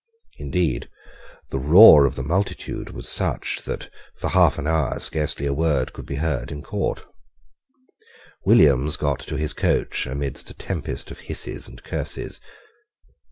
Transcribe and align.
Indeed 0.39 0.89
the 1.51 1.59
roar 1.59 2.07
of 2.07 2.15
the 2.15 2.23
multitude 2.23 2.89
was 2.89 3.07
such 3.07 3.61
that, 3.65 3.91
for 4.17 4.29
half 4.29 4.57
an 4.57 4.65
hour, 4.65 4.99
scarcely 4.99 5.45
a 5.45 5.53
word 5.53 5.93
could 5.93 6.07
be 6.07 6.15
heard 6.15 6.51
in 6.51 6.63
court. 6.63 7.03
Williams 8.43 8.97
got 8.97 9.19
to 9.19 9.35
his 9.37 9.53
coach 9.53 10.07
amidst 10.07 10.49
a 10.49 10.55
tempest 10.55 11.11
of 11.11 11.19
hisses 11.19 11.67
and 11.67 11.83
curses. 11.83 12.41